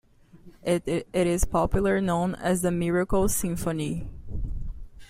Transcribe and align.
It 0.63 0.87
is 1.13 1.45
popularly 1.45 2.03
known 2.03 2.33
as 2.33 2.63
the 2.63 2.71
Miracle 2.71 3.29
Symphony. 3.29 4.07